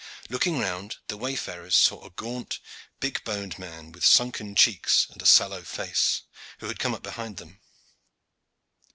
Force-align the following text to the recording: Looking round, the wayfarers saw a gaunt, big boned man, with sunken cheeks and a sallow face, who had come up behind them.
Looking 0.31 0.57
round, 0.57 0.97
the 1.09 1.15
wayfarers 1.15 1.75
saw 1.75 2.03
a 2.03 2.09
gaunt, 2.09 2.59
big 2.99 3.23
boned 3.23 3.59
man, 3.59 3.91
with 3.91 4.03
sunken 4.03 4.55
cheeks 4.55 5.05
and 5.11 5.21
a 5.21 5.27
sallow 5.27 5.61
face, 5.61 6.23
who 6.57 6.67
had 6.69 6.79
come 6.79 6.95
up 6.95 7.03
behind 7.03 7.37
them. 7.37 7.59